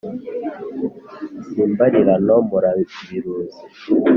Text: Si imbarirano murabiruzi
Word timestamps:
Si 1.47 1.57
imbarirano 1.65 2.35
murabiruzi 2.47 3.03